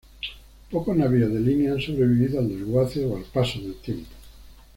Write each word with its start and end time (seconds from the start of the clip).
Pocos 0.71 0.97
navíos 0.97 1.31
de 1.31 1.39
línea 1.39 1.73
han 1.73 1.79
sobrevivido 1.79 2.39
al 2.39 2.49
desguace 2.49 3.05
o 3.05 3.17
al 3.17 3.23
paso 3.25 3.61
del 3.61 3.75
tiempo. 3.81 4.09